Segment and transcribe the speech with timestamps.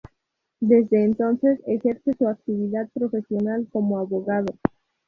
[0.61, 4.47] Desde entonces, ejerce su actividad profesional como abogado.